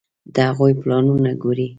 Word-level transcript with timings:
د 0.33 0.35
هغوی 0.47 0.73
پلانونه 0.81 1.31
ګوري. 1.41 1.67